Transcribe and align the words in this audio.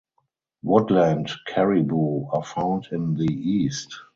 Woodland 0.63 1.29
caribou 1.45 2.25
are 2.31 2.43
found 2.43 2.87
in 2.91 3.13
the 3.13 3.31
east. 3.31 3.93